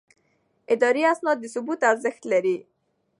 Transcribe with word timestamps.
اداري 0.73 1.01
اسناد 1.13 1.37
د 1.41 1.45
ثبوت 1.53 1.79
ارزښت 1.91 2.21
لري. 2.31 2.57